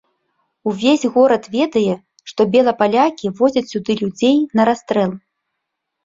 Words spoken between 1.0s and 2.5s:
горад ведае, што